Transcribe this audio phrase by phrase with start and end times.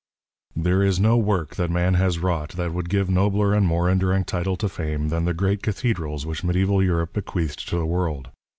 [0.55, 4.23] There is no work that man has wrought that would give nobler and more enduring
[4.23, 8.29] title to fame than the great cathedrals which mediaeval Europe bequeathed to the world.